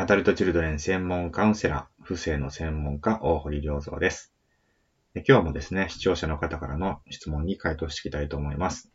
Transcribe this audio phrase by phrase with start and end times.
[0.00, 4.32] アダルトチルドレン専門カウンセラー、不正の専門家、大堀良三です。
[5.26, 8.92] 今日もですね、視聴者の方からの質問に回答していきたいと思います。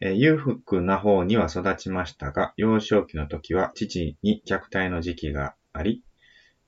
[0.00, 6.02] え裕福な方には育ちましたが、幼少期の時は父に虐待の時期があり、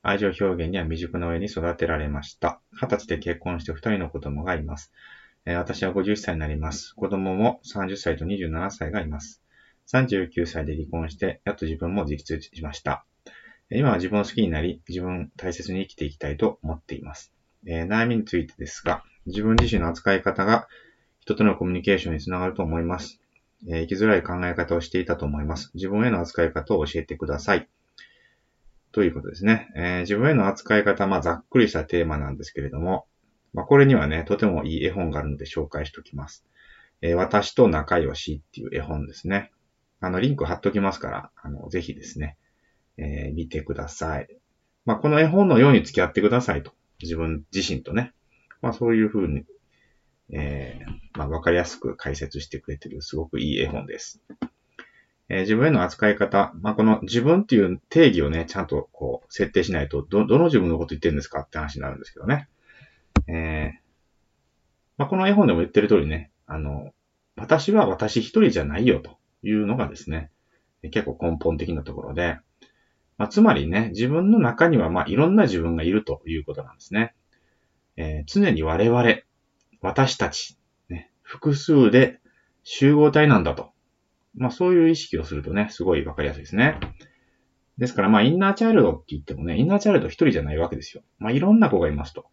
[0.03, 2.61] 愛情表現には未熟な上に育てられました。
[2.73, 4.93] 二十歳で結婚して二人の子供がいます。
[5.47, 6.93] 私は51歳になります。
[6.95, 9.43] 子供も30歳と27歳がいます。
[9.93, 13.05] 39歳で離婚して、やっと自分も自立しました。
[13.71, 17.33] 今は自分を好きになり、自分を大切に生きていきたいと思っています。
[17.67, 20.69] えー、悩みについてですが、自分自身の扱い方が
[21.21, 23.21] 人とのコミュニケーションにつながると思います。
[23.69, 25.73] えー、生きづらい考え方をしていたと思います。
[25.75, 27.69] 自分への扱い方を教えてください。
[28.93, 29.69] ということですね。
[29.77, 33.07] えー、自分への扱い方、まあ、ざっくりしたテーマなんですけれども、
[33.53, 36.47] まあ、これにはね、とてもいい絵本があるので紹介しておきます。
[37.03, 39.51] え、私と仲良しっていう絵本ですね。
[40.07, 42.37] あの、リンク貼っときますから、あの、ぜひですね、
[42.97, 44.29] えー、見てください。
[44.85, 46.73] まあ、この絵本のように付き合ってくださいと。
[47.03, 48.13] 自分自身とね。
[48.63, 49.45] まあ、そういうふうに、
[50.31, 54.23] えー、まあ、わかりやすく解説してくれてる、すごくいい絵本です。
[55.29, 56.53] えー、自分への扱い方。
[56.61, 61.41] まあ、この自分っていう定義をね、ちゃんとこう、設定しないと、ど、どの自分のこと言ってるんですか？
[61.41, 62.49] って話になるんですけどね。
[63.27, 63.79] えー、
[64.99, 66.93] まあ、この絵本でも言ってる通りね、あの、
[67.35, 70.31] 私は私一人じゃないよというのがですね、
[70.83, 72.39] 結構根本的なところで、
[73.19, 77.15] まあ、つまりね、自分の中にはまあいろんな自分がいるということなんですね。
[77.97, 79.17] えー、常に我々、
[79.81, 80.59] 私たち、
[80.89, 82.21] ね、複数で
[82.63, 83.71] 集合体なんだと。
[84.37, 86.79] まあそういう意識をするとね、すごいわかりやすいですね。
[87.79, 91.03] ですからまあインナーチャイルドって言ってもね、インナーチャイルド一人じゃないわけですよ。
[91.19, 92.27] まあいろんな子がいますと。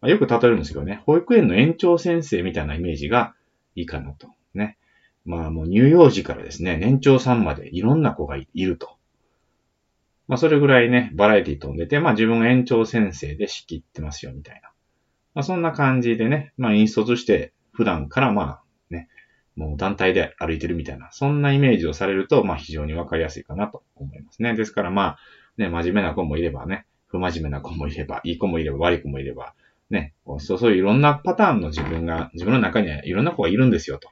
[0.00, 3.34] まあ、よく例えるんですけどね、保育園の園長先生みたいなイメージが
[3.74, 4.28] いいかなと。
[4.54, 4.78] ね。
[5.30, 8.96] まあもう乳幼児からですね、年長さんまでいろんな子がいると。
[10.26, 14.70] まあ、それぐらいね、バラエティ飛んでて、まあ、自分が園長先生で仕切ってますよ、みたいな。
[15.34, 19.08] まあ、そんな感じでね、まあ、引率して、普段からまあ、ね、
[19.56, 24.54] もう団体で歩いてるみたいな、そんなイメージをされると、まあ、非常にわかりやすいかなと思いますね。
[24.54, 25.18] ですからまあ、
[25.56, 29.54] ね、真面目な子もいればね、不真面目な子もいれば、いい子もいれば、悪い子もいれば、
[29.90, 34.10] ね、そうそういろんなパターンの自分が、自分の中にはいろんな子がいるんですよと。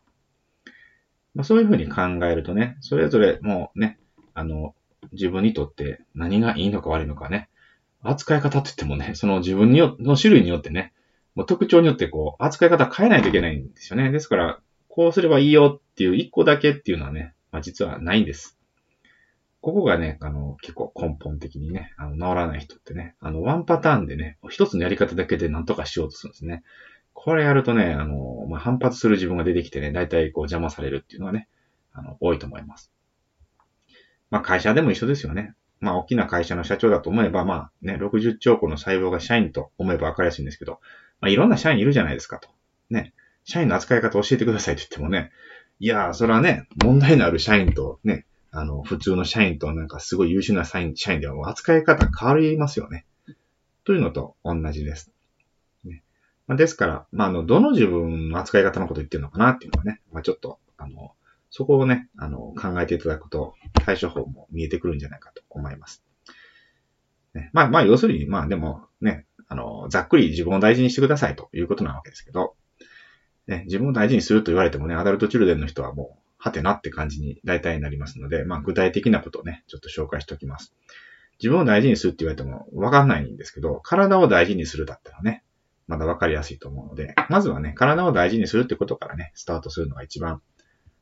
[1.39, 3.97] まあ、そういうふうに考えるとね、それぞれもうね、
[4.35, 4.75] あの、
[5.13, 7.49] 自分にとって何がいいのか悪いのかね。
[8.03, 10.93] 扱い方って言ってもね、その自分によの種類によってね、
[11.37, 14.11] もう特徴によってこう、扱い方変えないといけないんですよね。
[14.11, 18.59] ですから、こうすればいいよっていう一個だけっていうのはね、まあ、実はないんです。
[19.61, 26.65] ここがね、あの、結構根本的にね、あの、治らない人ってね、あの、ワンパターンでね、一つのやり方だけで何とかしようとするんですね。
[27.21, 31.49] これやるとね、あの、まあ、反発する自分が出てきてね、大体こう邪魔されるっていうのはね、
[31.93, 32.93] あの、多いと思います。
[34.31, 35.55] まあ会社でも一緒ですよね。
[35.81, 40.79] まあ大きな会社の社長だと思えば、まあね、60兆個の細胞が社員と思えば分かりやすいんですけど、
[41.21, 42.49] まあいろんな社員いるじゃないですかと。
[42.89, 43.13] ね。
[43.43, 45.33] 社員の扱い方教えてくださいって言ってもね、
[45.81, 53.07] いやー、それはね、問題のある社員とね、あの、普通の社員となんかすごい優秀な社員社員ではもう扱い方変わりますよね。
[53.85, 55.11] というのと同じです。
[56.49, 61.13] まあ、ですから、まあ、あの、どの自分の扱い方のこと言ってるのかなっていうのはね、まあ、ちょっと、あの、
[61.51, 63.55] そこをね、あの、考えていただくと、
[63.85, 66.03] 対処法も見えてくるんじゃないかと思います。
[67.35, 72.55] ね、まあ、まあ、要するに、まあ、でもね、あの、ざっくり自分を大事にしてくださいということなわけですけど、
[73.47, 80.73] ね、自分を大事にすると言われてもね、アダルトチルデンの人はもう、はてなって感じに大体になりますので、まあ、具体的なことをね、ちょっと紹介しておきます。
[81.41, 85.45] 自分を大事にするって言われてもわかんないんですけど、体を大事にするだったらね、
[85.89, 90.43] まだわかりやすいと思うので、まずはね、体を大事にするってことからね、スタートするのが一番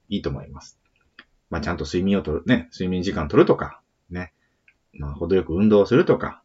[0.08, 0.80] いいと思います。
[1.50, 3.80] まあ、ちゃんと睡眠をとる、ね、睡眠時間取るとか、
[4.10, 4.32] ね、
[4.94, 6.42] まあ、程よく運動するとか、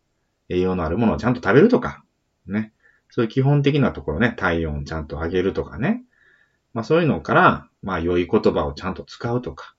[0.49, 2.03] 栄養のあるものをちゃんと食べるとか、
[2.47, 2.73] ね、
[3.09, 6.03] そういう基本的なところね、体温ちゃんと上げるとかね、
[6.73, 9.75] まあそういうのから、まあ良い言葉をちゃんと使うとか、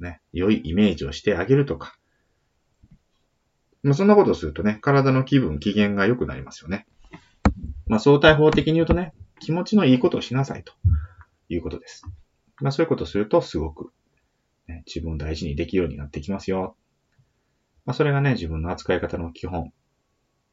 [0.00, 1.94] ね、良いイメージをしてあげるとか、
[3.82, 6.86] まあそんなことをするとね、体の気分、機嫌が良くなりますよね。
[7.92, 10.72] まあ相対法的に言うとね、気持ちのいいことをしなさいと
[11.50, 12.06] いうことです。
[12.62, 13.92] まあそういうことをするとすごく、
[14.66, 16.74] ね、自分を大事にできるようになってきますよ。
[17.84, 19.74] まあそれがね、自分の扱い方の基本。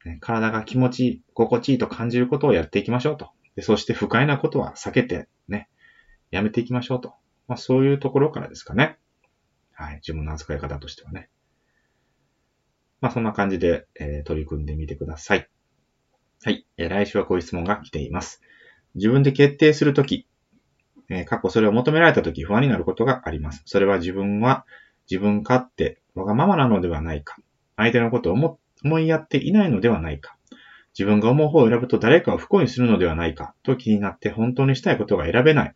[0.04, 3.30] ね、体が気持ちいい、心地いいと感じることをやっていきましょうと。
[3.56, 5.70] でそして不快なことは避けてね、
[6.32, 7.14] やめていきましょうと。
[7.48, 8.98] まあそういうところからですかね。
[9.72, 9.96] はい。
[10.06, 11.30] 自分の扱い方としてはね。
[13.00, 15.50] まあそんな感じで、えー、取り組んでみてください。
[16.42, 16.66] はい。
[16.78, 18.42] えー、来週はこういう質問が来ています。
[18.96, 20.26] 自分で決定するとき、
[21.10, 23.62] え過去それを求められた時不安になることがあります。
[23.66, 24.66] それは自分は
[25.12, 27.36] 自分勝手、わがままなのではないか。
[27.76, 30.38] 相手のことを思思いやっていないのではないか。
[30.98, 35.76] 自分が思う方を選ぶと誰かを不幸にするのではないかと気になって本当にしたいことが選べない。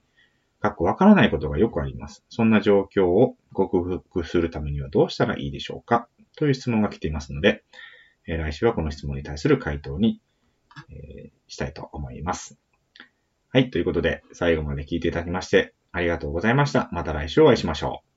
[0.62, 2.24] かっこわからないことがよくあります。
[2.30, 6.08] そんな状況を克服するためにはどうしたらいいでしょうか
[6.38, 7.66] という質問が来ていますので、
[8.26, 10.22] え、来週はこの質問に対する回答に、
[10.90, 12.58] えー、したいと思います。
[13.50, 13.70] はい。
[13.70, 16.90] ということで、最後まで聞いていただきまして、ありがとうございました。
[16.92, 18.13] また来週お会いしましょう。